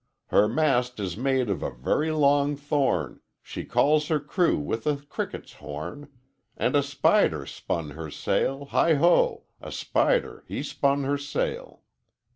'Her 0.29 0.47
mast 0.47 0.99
is 0.99 1.15
made 1.15 1.47
of 1.47 1.61
a 1.61 1.69
very 1.69 2.09
long 2.09 2.55
thorn, 2.55 3.19
She 3.43 3.63
calls 3.63 4.07
her 4.07 4.19
crew 4.19 4.57
with 4.57 4.87
a 4.87 4.97
cricket's 4.97 5.53
horn, 5.53 6.09
And 6.57 6.75
a 6.75 6.81
spider 6.81 7.45
spun 7.45 7.91
her 7.91 8.09
sail 8.09 8.65
Heigh 8.65 8.95
ho! 8.95 9.43
A 9.61 9.71
spider 9.71 10.43
he 10.47 10.63
spun 10.63 11.03
her 11.03 11.19
sail. 11.19 11.83